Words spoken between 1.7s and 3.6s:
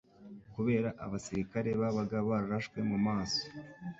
babaga bararashwe mu maso